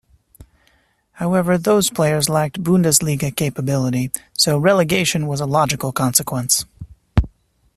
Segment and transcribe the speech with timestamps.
[1.11, 6.65] However, those players lacked Bundesliga capability, so relegation was a logical consequence.